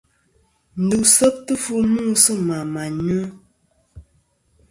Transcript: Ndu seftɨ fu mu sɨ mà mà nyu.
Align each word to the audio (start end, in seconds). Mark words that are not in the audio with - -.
Ndu 0.83 0.97
seftɨ 1.15 1.53
fu 1.63 1.75
mu 1.93 2.03
sɨ 2.23 2.33
mà 2.47 2.57
mà 2.73 2.83
nyu. 3.05 3.21